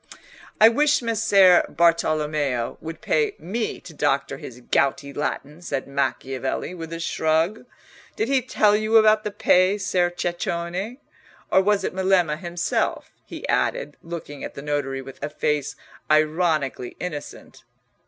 [0.59, 6.91] "I wish Messer Bartolommeo would pay me to doctor his gouty Latin," said Macchiavelli, with
[6.91, 7.67] a shrug.
[8.15, 10.97] "Did he tell you about the pay, Ser Ceccone,
[11.51, 15.75] or was it Melema himself?" he added, looking at the notary with a face
[16.09, 17.63] ironically innocent.